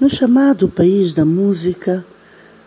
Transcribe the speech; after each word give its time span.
No 0.00 0.08
chamado 0.08 0.66
País 0.66 1.12
da 1.12 1.26
Música, 1.26 2.06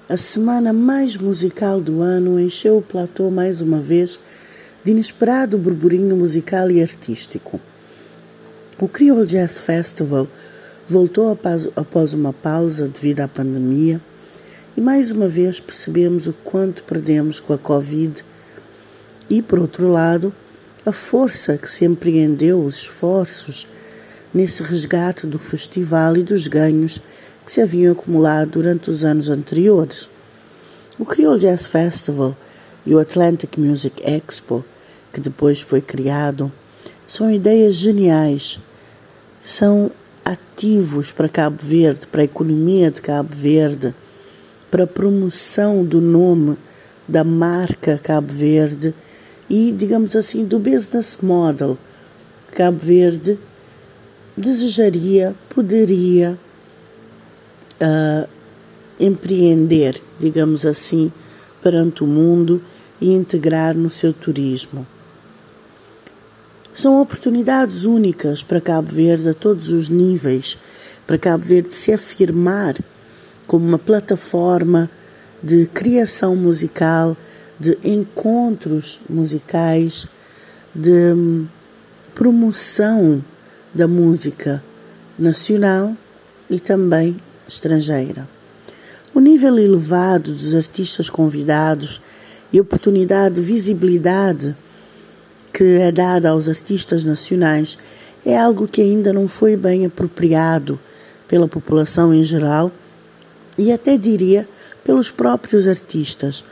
a 0.08 0.16
semana 0.16 0.72
mais 0.72 1.18
musical 1.18 1.82
do 1.82 2.00
ano 2.00 2.40
encheu 2.40 2.78
o 2.78 2.82
platô 2.82 3.32
mais 3.32 3.60
uma 3.60 3.82
vez 3.82 4.20
de 4.84 4.92
inesperado 4.92 5.58
burburinho 5.58 6.16
musical 6.16 6.70
e 6.70 6.80
artístico. 6.80 7.60
O 8.80 8.88
Creole 8.88 9.26
Jazz 9.26 9.58
Festival 9.58 10.28
voltou 10.88 11.36
após 11.76 12.14
uma 12.14 12.32
pausa 12.32 12.88
devido 12.88 13.22
à 13.22 13.28
pandemia 13.28 14.00
e 14.78 14.80
mais 14.80 15.12
uma 15.12 15.28
vez 15.28 15.60
percebemos 15.60 16.28
o 16.28 16.34
quanto 16.34 16.84
perdemos 16.84 17.40
com 17.40 17.52
a 17.52 17.58
Covid 17.58 18.24
e, 19.28 19.42
por 19.42 19.58
outro 19.58 19.88
lado, 19.88 20.32
a 20.86 20.92
força 20.92 21.58
que 21.58 21.72
se 21.72 21.84
empreendeu, 21.84 22.64
os 22.64 22.76
esforços 22.76 23.68
nesse 24.32 24.62
resgate 24.62 25.26
do 25.26 25.40
festival 25.40 26.16
e 26.16 26.22
dos 26.22 26.48
ganhos 26.48 27.02
que 27.46 27.52
se 27.52 27.62
haviam 27.62 27.92
acumulado 27.92 28.52
durante 28.52 28.90
os 28.90 29.04
anos 29.04 29.30
anteriores. 29.30 30.10
O 30.98 31.06
Creole 31.06 31.40
Jazz 31.40 31.66
Festival 31.66 32.36
e 32.86 32.94
o 32.94 33.00
Atlantic 33.00 33.58
Music 33.58 34.02
Expo, 34.04 34.64
que 35.12 35.20
depois 35.20 35.62
foi 35.62 35.82
criado, 35.82 36.52
são 37.08 37.32
ideias 37.32 37.76
geniais, 37.76 38.60
são 39.42 39.92
ativos 40.24 41.12
para 41.12 41.28
Cabo 41.28 41.58
Verde, 41.62 42.08
para 42.08 42.22
a 42.22 42.26
economia 42.26 42.90
de 42.90 43.02
Cabo 43.02 43.36
Verde, 43.36 43.94
para 44.72 44.86
a 44.86 44.88
promoção 44.88 45.84
do 45.84 46.00
nome 46.00 46.58
da 47.08 47.24
marca 47.24 48.00
Cabo 48.02 48.32
Verde 48.32 48.94
e, 49.50 49.72
digamos 49.72 50.16
assim, 50.16 50.46
do 50.46 50.58
business 50.58 51.18
model. 51.22 51.78
Cabo 52.52 52.80
Verde 52.80 53.38
desejaria, 54.38 55.36
poderia 55.50 56.38
uh, 57.82 58.28
empreender, 59.00 60.02
digamos 60.20 60.66
assim, 60.66 61.12
perante 61.62 62.04
o 62.04 62.08
mundo 62.08 62.62
e 63.00 63.12
integrar 63.12 63.76
no 63.76 63.90
seu 63.90 64.14
turismo. 64.14 64.86
São 66.74 67.00
oportunidades 67.00 67.86
únicas 67.86 68.42
para 68.42 68.60
Cabo 68.60 68.92
Verde 68.92 69.30
a 69.30 69.34
todos 69.34 69.72
os 69.72 69.90
níveis, 69.90 70.58
para 71.06 71.18
Cabo 71.18 71.44
Verde 71.44 71.76
se 71.76 71.92
afirmar 71.92 72.76
como 73.46 73.66
uma 73.66 73.78
plataforma 73.78 74.90
de 75.42 75.68
criação 75.68 76.36
musical, 76.36 77.16
de 77.60 77.78
encontros 77.84 79.00
musicais, 79.08 80.08
de 80.74 81.14
hum, 81.14 81.46
promoção 82.16 83.24
da 83.74 83.88
música 83.88 84.64
nacional 85.18 85.96
e 86.50 86.60
também 86.60 87.16
estrangeira. 87.48 88.28
O 89.14 89.20
nível 89.20 89.58
elevado 89.60 90.32
dos 90.32 90.56
artistas 90.56 91.10
convidados 91.10 92.02
e 92.52 92.58
a 92.58 92.62
oportunidade 92.62 93.36
de 93.36 93.42
visibilidade 93.42 94.56
que 95.54 95.64
é 95.64 95.92
dada 95.92 96.30
aos 96.30 96.50
artistas 96.50 97.06
nacionais 97.06 97.78
é 98.26 98.38
algo 98.38 98.68
que 98.68 98.82
ainda 98.82 99.14
não 99.14 99.28
foi 99.28 99.56
bem 99.56 99.86
apropriado 99.86 100.80
pela 101.28 101.48
população 101.48 102.14
em 102.14 102.24
geral 102.24 102.72
e 103.58 103.72
até 103.72 103.98
diria 103.98 104.48
pelos 104.84 105.12
próprios 105.12 105.68
artistas. 105.68 106.44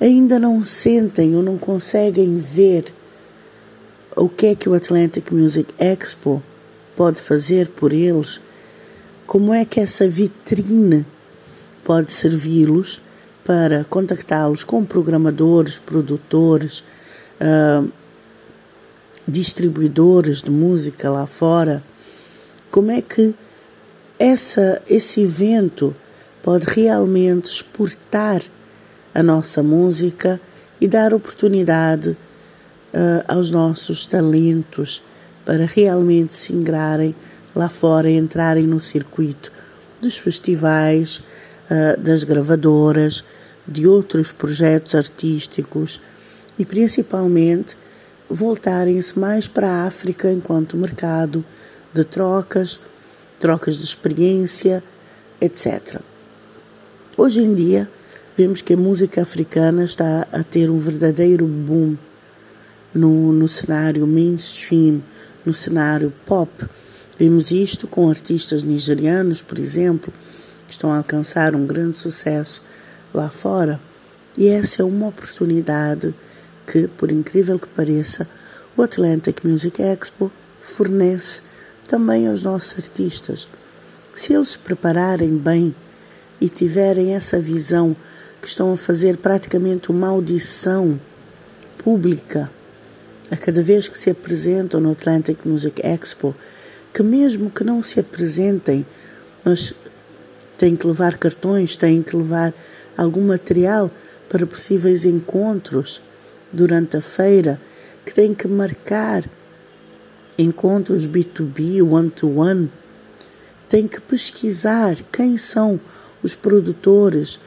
Ainda 0.00 0.38
não 0.38 0.64
sentem 0.64 1.36
ou 1.36 1.42
não 1.42 1.58
conseguem 1.58 2.38
ver 2.38 2.92
o 4.16 4.28
que 4.28 4.46
é 4.46 4.54
que 4.54 4.68
o 4.68 4.74
Atlantic 4.74 5.30
Music 5.30 5.72
Expo 5.78 6.42
pode 6.96 7.20
fazer 7.20 7.68
por 7.68 7.92
eles, 7.92 8.40
como 9.26 9.52
é 9.52 9.64
que 9.64 9.80
essa 9.80 10.08
vitrine 10.08 11.06
pode 11.82 12.12
servi-los 12.12 13.00
para 13.44 13.84
contactá-los 13.84 14.64
com 14.64 14.84
programadores, 14.84 15.78
produtores, 15.78 16.82
uh, 17.40 17.90
distribuidores 19.26 20.42
de 20.42 20.50
música 20.50 21.10
lá 21.10 21.26
fora, 21.26 21.82
como 22.70 22.90
é 22.90 23.00
que 23.02 23.34
essa, 24.18 24.80
esse 24.88 25.22
evento 25.22 25.94
pode 26.42 26.66
realmente 26.66 27.46
exportar 27.46 28.42
a 29.14 29.22
nossa 29.22 29.62
música 29.62 30.40
e 30.80 30.88
dar 30.88 31.14
oportunidade 31.14 32.10
uh, 32.10 32.16
aos 33.26 33.50
nossos 33.50 34.06
talentos 34.06 35.02
para 35.44 35.66
realmente 35.66 36.36
se 36.36 36.52
ingrarem 36.52 37.14
lá 37.54 37.68
fora 37.68 38.10
entrarem 38.10 38.66
no 38.66 38.80
circuito 38.80 39.52
dos 40.00 40.18
festivais, 40.18 41.22
uh, 41.70 42.00
das 42.00 42.24
gravadoras, 42.24 43.24
de 43.66 43.86
outros 43.86 44.30
projetos 44.30 44.94
artísticos 44.94 46.00
e 46.58 46.64
principalmente 46.64 47.76
voltarem-se 48.28 49.18
mais 49.18 49.48
para 49.48 49.68
a 49.68 49.86
África 49.86 50.30
enquanto 50.30 50.76
mercado 50.76 51.44
de 51.92 52.04
trocas, 52.04 52.80
trocas 53.38 53.78
de 53.78 53.84
experiência, 53.84 54.82
etc. 55.40 56.00
Hoje 57.16 57.40
em 57.40 57.54
dia, 57.54 57.88
vemos 58.36 58.60
que 58.60 58.74
a 58.74 58.76
música 58.76 59.22
africana 59.22 59.84
está 59.84 60.26
a 60.32 60.42
ter 60.42 60.70
um 60.70 60.78
verdadeiro 60.78 61.46
boom 61.46 61.96
no, 62.92 63.32
no 63.32 63.48
cenário 63.48 64.06
mainstream, 64.06 65.02
no 65.44 65.54
cenário 65.54 66.12
pop. 66.26 66.50
Vimos 67.16 67.50
isto 67.50 67.86
com 67.86 68.08
artistas 68.08 68.64
nigerianos, 68.64 69.40
por 69.40 69.58
exemplo, 69.58 70.12
que 70.66 70.72
estão 70.72 70.92
a 70.92 70.96
alcançar 70.96 71.54
um 71.54 71.66
grande 71.66 71.98
sucesso 71.98 72.62
lá 73.12 73.30
fora. 73.30 73.80
E 74.36 74.48
essa 74.48 74.82
é 74.82 74.84
uma 74.84 75.08
oportunidade 75.08 76.12
que, 76.66 76.88
por 76.88 77.12
incrível 77.12 77.58
que 77.58 77.68
pareça, 77.68 78.28
o 78.76 78.82
Atlantic 78.82 79.44
Music 79.44 79.80
Expo 79.80 80.30
fornece 80.60 81.42
também 81.86 82.26
aos 82.26 82.42
nossos 82.42 82.74
artistas. 82.74 83.48
Se 84.16 84.32
eles 84.32 84.48
se 84.48 84.58
prepararem 84.58 85.36
bem 85.36 85.74
e 86.40 86.48
tiverem 86.48 87.14
essa 87.14 87.38
visão 87.38 87.94
que 88.42 88.48
estão 88.48 88.72
a 88.72 88.76
fazer 88.76 89.18
praticamente 89.18 89.90
uma 89.90 90.08
audição 90.08 91.00
pública 91.78 92.50
a 93.30 93.36
cada 93.36 93.62
vez 93.62 93.88
que 93.88 93.96
se 93.96 94.10
apresentam 94.10 94.80
no 94.80 94.90
Atlantic 94.90 95.38
Music 95.44 95.80
Expo, 95.84 96.34
que 96.94 97.02
mesmo 97.02 97.50
que 97.50 97.64
não 97.64 97.82
se 97.82 97.98
apresentem, 97.98 98.86
mas 99.44 99.74
têm 100.56 100.76
que 100.76 100.86
levar 100.86 101.18
cartões, 101.18 101.74
têm 101.76 102.04
que 102.04 102.16
levar 102.16 102.54
algum 102.96 103.26
material 103.26 103.90
para 104.28 104.46
possíveis 104.46 105.04
encontros 105.04 106.00
durante 106.52 106.96
a 106.96 107.00
feira, 107.00 107.60
que 108.06 108.14
têm 108.14 108.32
que 108.32 108.46
marcar 108.46 109.28
encontros 110.38 111.08
B2B, 111.08 111.82
one-to-one, 111.82 112.70
têm 113.68 113.88
que 113.88 114.00
pesquisar 114.00 114.96
quem 115.10 115.36
são 115.36 115.80
os 116.22 116.36
produtores 116.36 117.40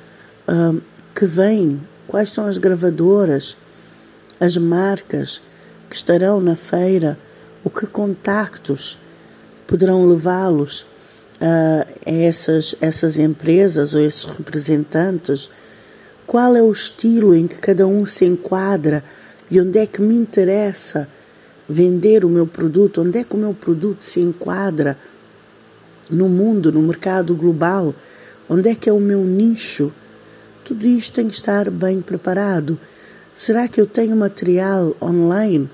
uh, 0.46 0.82
que 1.16 1.26
vêm, 1.26 1.82
quais 2.06 2.32
são 2.32 2.46
as 2.46 2.58
gravadoras, 2.58 3.56
as 4.42 4.58
marcas, 4.58 5.42
que 5.90 5.96
estarão 5.96 6.42
na 6.42 6.56
feira, 6.58 7.18
o 7.64 7.70
que 7.70 7.88
contactos 7.88 9.00
poderão 9.68 10.08
levá-los 10.08 10.86
a 11.40 11.86
essas, 12.06 12.76
essas 12.82 13.18
empresas 13.18 13.94
ou 13.94 14.02
esses 14.02 14.24
representantes? 14.24 15.52
Qual 16.26 16.56
é 16.56 16.62
o 16.62 16.72
estilo 16.72 17.36
em 17.36 17.48
que 17.48 17.56
cada 17.58 17.86
um 17.86 18.06
se 18.06 18.26
enquadra 18.26 19.04
e 19.50 19.60
onde 19.62 19.78
é 19.80 19.86
que 19.86 20.02
me 20.02 20.16
interessa 20.16 21.08
vender 21.70 22.26
o 22.26 22.30
meu 22.30 22.48
produto? 22.48 23.02
Onde 23.02 23.20
é 23.20 23.24
que 23.24 23.36
o 23.36 23.40
meu 23.40 23.54
produto 23.54 24.04
se 24.04 24.20
enquadra 24.20 24.98
no 26.10 26.28
mundo, 26.28 26.72
no 26.72 26.82
mercado 26.82 27.36
global? 27.36 27.94
Onde 28.50 28.70
é 28.70 28.76
que 28.76 28.90
é 28.90 28.94
o 28.94 29.00
meu 29.00 29.24
nicho? 29.24 29.92
Tudo 30.66 30.86
isto 30.86 31.16
tem 31.16 31.28
que 31.28 31.34
estar 31.34 31.70
bem 31.70 32.02
preparado. 32.02 32.80
Será 33.36 33.68
que 33.68 33.80
eu 33.80 33.86
tenho 33.86 34.16
material 34.16 34.96
online 35.02 35.70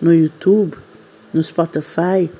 no 0.00 0.14
YouTube, 0.14 0.76
no 1.32 1.42
Spotify? 1.42 2.30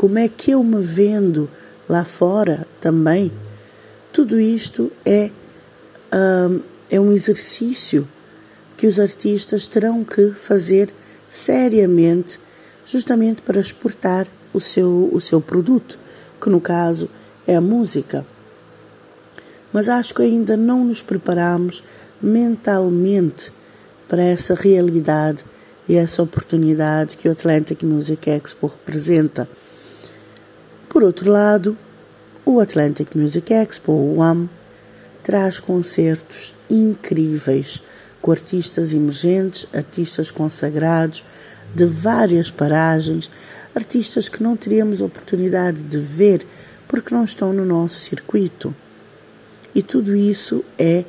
Como 0.00 0.18
é 0.18 0.28
que 0.30 0.52
eu 0.52 0.64
me 0.64 0.80
vendo 0.80 1.46
lá 1.86 2.06
fora 2.06 2.66
também? 2.80 3.30
Tudo 4.10 4.40
isto 4.40 4.90
é, 5.04 5.30
um, 6.10 6.60
é 6.90 6.98
um 6.98 7.12
exercício 7.12 8.08
que 8.78 8.86
os 8.86 8.98
artistas 8.98 9.66
terão 9.66 10.02
que 10.02 10.30
fazer 10.30 10.90
seriamente, 11.28 12.40
justamente 12.86 13.42
para 13.42 13.60
exportar 13.60 14.26
o 14.54 14.58
seu, 14.58 15.10
o 15.12 15.20
seu 15.20 15.38
produto, 15.38 15.98
que 16.40 16.48
no 16.48 16.62
caso 16.62 17.10
é 17.46 17.54
a 17.54 17.60
música. 17.60 18.24
Mas 19.70 19.86
acho 19.86 20.14
que 20.14 20.22
ainda 20.22 20.56
não 20.56 20.82
nos 20.82 21.02
preparamos 21.02 21.84
mentalmente 22.22 23.52
para 24.08 24.22
essa 24.22 24.54
realidade 24.54 25.44
e 25.86 25.94
essa 25.94 26.22
oportunidade 26.22 27.18
que 27.18 27.28
o 27.28 27.32
Atlantic 27.32 27.82
Music 27.82 28.30
Expo 28.30 28.66
representa. 28.66 29.46
Por 30.90 31.04
outro 31.04 31.30
lado, 31.30 31.78
o 32.44 32.58
Atlantic 32.58 33.14
Music 33.14 33.54
Expo, 33.54 33.92
o 33.92 34.16
UAM, 34.16 34.48
traz 35.22 35.60
concertos 35.60 36.52
incríveis 36.68 37.80
com 38.20 38.32
artistas 38.32 38.92
emergentes, 38.92 39.68
artistas 39.72 40.32
consagrados 40.32 41.24
de 41.72 41.86
várias 41.86 42.50
paragens, 42.50 43.30
artistas 43.72 44.28
que 44.28 44.42
não 44.42 44.56
teríamos 44.56 45.00
oportunidade 45.00 45.80
de 45.84 46.00
ver 46.00 46.44
porque 46.88 47.14
não 47.14 47.22
estão 47.22 47.52
no 47.52 47.64
nosso 47.64 47.94
circuito. 48.00 48.74
E 49.72 49.84
tudo 49.84 50.16
isso 50.16 50.64
é 50.76 51.04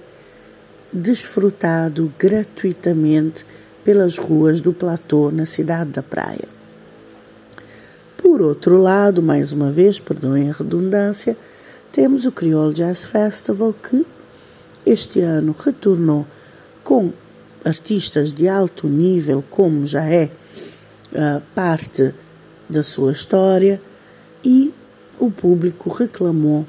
desfrutado 0.93 2.13
gratuitamente 2.19 3.43
pelas 3.83 4.19
ruas 4.19 4.61
do 4.61 4.73
platô 4.73 5.31
na 5.31 5.47
cidade 5.47 5.89
da 5.89 6.03
Praia. 6.03 6.60
Por 8.31 8.41
outro 8.41 8.77
lado, 8.77 9.21
mais 9.21 9.51
uma 9.51 9.69
vez, 9.69 9.99
perdoem 9.99 10.49
a 10.49 10.53
redundância, 10.53 11.35
temos 11.91 12.25
o 12.25 12.31
Creole 12.31 12.73
Jazz 12.73 13.03
Festival 13.03 13.73
que 13.73 14.07
este 14.85 15.19
ano 15.19 15.53
retornou 15.59 16.25
com 16.81 17.11
artistas 17.65 18.31
de 18.31 18.47
alto 18.47 18.87
nível, 18.87 19.43
como 19.49 19.85
já 19.85 20.05
é 20.05 20.31
uh, 21.11 21.41
parte 21.53 22.15
da 22.69 22.81
sua 22.83 23.11
história, 23.11 23.81
e 24.45 24.73
o 25.19 25.29
público 25.29 25.89
reclamou 25.89 26.65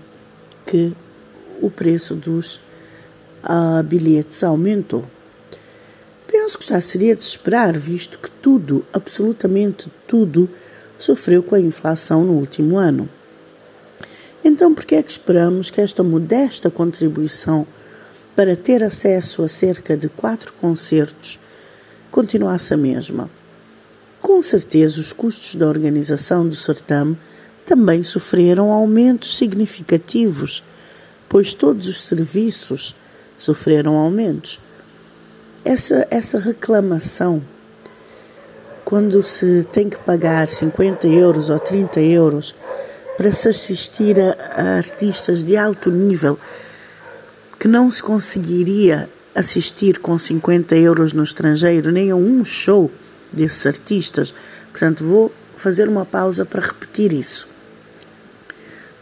que 0.67 0.93
o 1.61 1.71
preço 1.71 2.17
dos 2.17 2.57
uh, 3.45 3.85
bilhetes 3.85 4.43
aumentou. 4.43 5.05
Penso 6.27 6.59
que 6.59 6.67
já 6.67 6.81
seria 6.81 7.15
de 7.15 7.23
esperar, 7.23 7.79
visto 7.79 8.19
que 8.19 8.29
tudo, 8.29 8.85
absolutamente 8.93 9.89
tudo, 10.09 10.51
sofreu 11.03 11.43
com 11.43 11.57
a 11.57 11.61
inflação 11.61 12.25
no 12.25 12.35
último 12.35 12.79
ano. 12.79 13.09
Então, 14.45 14.73
por 14.73 14.85
que 14.85 14.95
é 14.95 15.03
que 15.03 15.11
esperamos 15.11 15.71
que 15.71 15.81
esta 15.81 16.03
modesta 16.05 16.71
contribuição 16.71 17.67
para 18.37 18.55
ter 18.55 18.83
acesso 18.85 19.43
a 19.43 19.49
cerca 19.49 19.97
de 19.97 20.09
quatro 20.09 20.53
concertos 20.53 21.41
continuasse 22.11 22.73
a 22.73 22.77
mesma? 22.77 23.29
Com 24.21 24.43
certeza, 24.43 25.01
os 25.01 25.13
custos 25.13 25.57
da 25.57 25.67
organização 25.67 26.49
do 26.49 26.55
certame 26.55 27.19
também 27.67 28.05
sofreram 28.05 28.71
aumentos 28.71 29.37
significativos, 29.37 30.63
pois 31.29 31.53
todos 31.53 31.89
os 31.89 32.05
serviços 32.05 32.95
sofreram 33.37 33.97
aumentos. 33.97 34.61
Essa, 35.65 36.07
essa 36.11 36.39
reclamação, 36.39 37.43
quando 38.85 39.23
se 39.23 39.65
tem 39.73 39.89
que 39.89 39.99
pagar 39.99 40.49
50 40.49 41.07
euros 41.07 41.51
ou 41.51 41.59
30 41.59 42.01
euros 42.01 42.55
para 43.17 43.33
se 43.33 43.49
assistir 43.49 44.17
a, 44.19 44.77
artistas 44.79 45.45
de 45.45 45.57
alto 45.57 45.91
nível, 45.91 46.39
que 47.59 47.69
não 47.69 47.91
se 47.91 48.03
conseguiria 48.03 49.09
assistir 49.35 49.99
com 49.99 50.19
50 50.19 50.75
euros 50.77 51.13
no 51.13 51.23
estrangeiro, 51.23 51.91
nem 51.91 52.11
a 52.11 52.17
um 52.17 52.45
show 52.45 52.91
desses 53.33 53.67
artistas. 53.67 54.35
Portanto, 54.71 55.05
vou 55.05 55.33
fazer 55.57 55.89
uma 55.89 56.05
pausa 56.05 56.45
para 56.45 56.61
repetir 56.61 57.13
isso. 57.13 57.49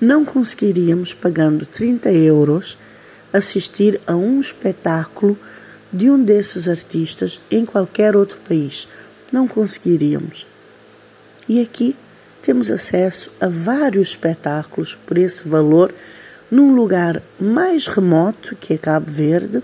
Não 0.01 0.25
conseguiríamos, 0.25 1.15
pagando 1.15 1.67
30 1.67 2.13
euros, 2.13 2.79
assistir 3.33 4.01
a 4.07 4.15
um 4.15 4.41
espetáculo 4.41 5.39
de 5.93 6.11
um 6.11 6.23
desses 6.23 6.69
artistas 6.69 7.41
em 7.51 7.65
qualquer 7.65 8.17
outro 8.17 8.39
país. 8.47 8.89
Não 9.33 9.47
conseguiríamos. 9.47 10.47
E 11.49 11.61
aqui 11.61 11.97
temos 12.43 12.71
acesso 12.71 13.31
a 13.41 13.49
vários 13.49 14.11
espetáculos 14.11 14.99
por 15.07 15.19
esse 15.19 15.49
valor 15.49 15.95
num 16.51 16.75
lugar 16.75 17.23
mais 17.39 17.87
remoto 17.87 18.57
que 18.57 18.75
é 18.75 18.79
Cabo 18.79 19.11
Verde, 19.11 19.63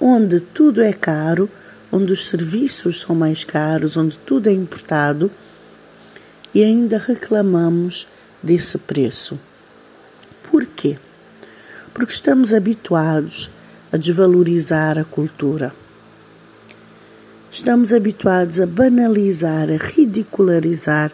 onde 0.00 0.40
tudo 0.40 0.82
é 0.82 0.92
caro, 0.92 1.50
onde 1.92 2.12
os 2.12 2.28
serviços 2.28 3.00
são 3.00 3.14
mais 3.14 3.44
caros, 3.44 3.96
onde 3.96 4.16
tudo 4.18 4.48
é 4.48 4.52
importado 4.52 5.30
e 6.54 6.62
ainda 6.62 6.98
reclamamos 6.98 8.08
desse 8.42 8.78
preço. 8.78 9.38
Por 10.42 10.64
quê? 10.64 10.96
porque 11.98 12.12
estamos 12.12 12.54
habituados 12.54 13.50
a 13.90 13.96
desvalorizar 13.96 14.98
a 14.98 15.04
cultura. 15.04 15.74
Estamos 17.50 17.94
habituados 17.94 18.60
a 18.60 18.66
banalizar, 18.66 19.70
a 19.70 19.76
ridicularizar 19.76 21.10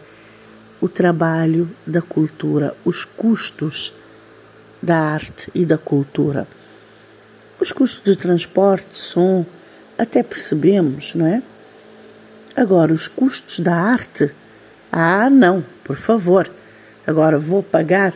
o 0.81 0.89
trabalho 0.89 1.71
da 1.87 2.03
cultura, 2.03 2.75
os 2.85 3.05
custos 3.05 3.95
da 4.83 4.99
arte 4.99 5.49
e 5.55 5.65
da 5.65 5.79
cultura. 5.79 6.49
Os 7.61 7.71
custos 7.71 8.03
de 8.03 8.17
transporte, 8.19 8.99
som, 8.99 9.47
até 9.97 10.25
percebemos, 10.25 11.15
não 11.15 11.25
é? 11.25 11.41
Agora, 12.57 12.93
os 12.93 13.07
custos 13.07 13.61
da 13.61 13.75
arte, 13.75 14.33
ah, 14.91 15.31
não, 15.31 15.65
por 15.85 15.97
favor, 15.97 16.51
agora 17.07 17.39
vou 17.39 17.63
pagar 17.63 18.13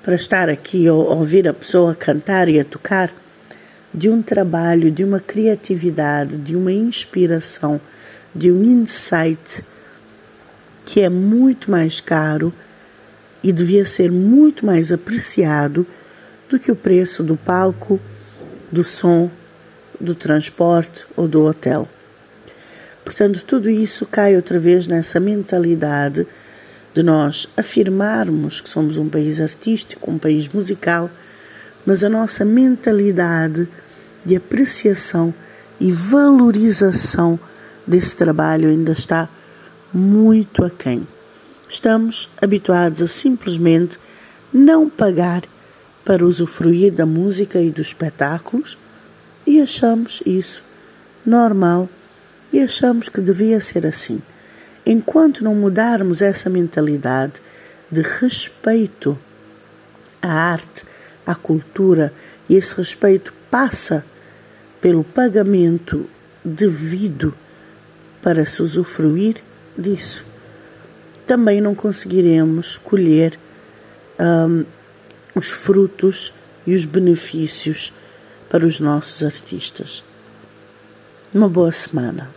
para 0.00 0.14
estar 0.14 0.48
aqui 0.48 0.88
ou 0.88 1.04
ouvir 1.04 1.48
a 1.48 1.52
pessoa 1.52 1.92
cantar 1.92 2.48
e 2.48 2.60
a 2.60 2.64
tocar, 2.64 3.12
de 3.96 4.10
um 4.10 4.20
trabalho, 4.20 4.90
de 4.90 5.02
uma 5.02 5.18
criatividade, 5.18 6.36
de 6.36 6.54
uma 6.54 6.70
inspiração, 6.70 7.80
de 8.34 8.52
um 8.52 8.62
insight 8.62 9.64
que 10.84 11.00
é 11.00 11.08
muito 11.08 11.70
mais 11.70 11.98
caro 11.98 12.52
e 13.42 13.50
devia 13.50 13.86
ser 13.86 14.12
muito 14.12 14.66
mais 14.66 14.92
apreciado 14.92 15.86
do 16.48 16.58
que 16.58 16.70
o 16.70 16.76
preço 16.76 17.22
do 17.22 17.36
palco, 17.38 17.98
do 18.70 18.84
som, 18.84 19.30
do 19.98 20.14
transporte 20.14 21.06
ou 21.16 21.26
do 21.26 21.42
hotel. 21.42 21.88
Portanto, 23.02 23.44
tudo 23.44 23.70
isso 23.70 24.04
cai 24.04 24.36
outra 24.36 24.58
vez 24.58 24.86
nessa 24.86 25.18
mentalidade 25.18 26.26
de 26.92 27.02
nós 27.02 27.48
afirmarmos 27.56 28.60
que 28.60 28.68
somos 28.68 28.98
um 28.98 29.08
país 29.08 29.40
artístico, 29.40 30.10
um 30.10 30.18
país 30.18 30.48
musical, 30.48 31.10
mas 31.84 32.02
a 32.02 32.08
nossa 32.08 32.44
mentalidade 32.44 33.68
de 34.26 34.36
apreciação 34.36 35.32
e 35.78 35.92
valorização 35.92 37.38
desse 37.86 38.16
trabalho 38.16 38.68
ainda 38.68 38.92
está 38.92 39.28
muito 39.94 40.64
aquém. 40.64 41.06
Estamos 41.68 42.28
habituados 42.42 43.00
a 43.00 43.06
simplesmente 43.06 43.98
não 44.52 44.90
pagar 44.90 45.42
para 46.04 46.26
usufruir 46.26 46.92
da 46.92 47.06
música 47.06 47.60
e 47.60 47.70
dos 47.70 47.88
espetáculos 47.88 48.76
e 49.46 49.60
achamos 49.60 50.22
isso 50.26 50.64
normal 51.24 51.88
e 52.52 52.60
achamos 52.60 53.08
que 53.08 53.20
devia 53.20 53.60
ser 53.60 53.86
assim. 53.86 54.20
Enquanto 54.84 55.44
não 55.44 55.54
mudarmos 55.54 56.22
essa 56.22 56.50
mentalidade 56.50 57.34
de 57.90 58.02
respeito 58.02 59.18
à 60.22 60.32
arte, 60.32 60.84
à 61.26 61.34
cultura, 61.34 62.12
e 62.48 62.54
esse 62.54 62.76
respeito 62.76 63.34
passa 63.50 64.04
pelo 64.80 65.04
pagamento 65.04 66.08
devido 66.44 67.34
para 68.22 68.44
se 68.44 68.62
usufruir 68.62 69.36
disso, 69.76 70.24
também 71.26 71.60
não 71.60 71.74
conseguiremos 71.74 72.76
colher 72.78 73.38
um, 74.18 74.64
os 75.34 75.50
frutos 75.50 76.32
e 76.66 76.74
os 76.74 76.84
benefícios 76.84 77.92
para 78.48 78.66
os 78.66 78.80
nossos 78.80 79.24
artistas. 79.24 80.02
Uma 81.34 81.48
boa 81.48 81.72
semana. 81.72 82.35